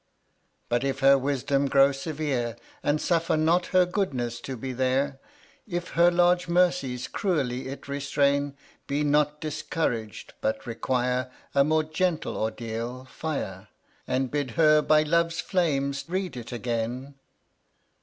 [0.67, 5.19] But if her wisdom grow severe, And suffer not her goodness to be there;
[5.67, 8.55] If her large mercies cruelly it restrain;
[8.87, 13.67] Be not discourag'd, but require A more gentle ordeal fire,
[14.07, 17.13] And bid her by love's flames read it again.